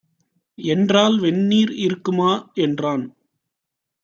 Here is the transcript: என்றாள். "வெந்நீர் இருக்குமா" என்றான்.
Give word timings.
என்றாள். 0.57 1.19
"வெந்நீர் 1.19 1.73
இருக்குமா" 1.77 2.31
என்றான். 2.53 3.05